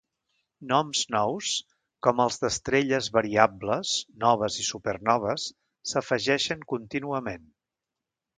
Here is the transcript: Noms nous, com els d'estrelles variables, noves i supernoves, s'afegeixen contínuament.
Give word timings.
Noms 0.69 1.01
nous, 1.15 1.49
com 2.07 2.21
els 2.25 2.41
d'estrelles 2.43 3.09
variables, 3.17 3.91
noves 4.25 4.57
i 4.65 4.67
supernoves, 4.71 5.47
s'afegeixen 5.93 6.67
contínuament. 6.75 7.47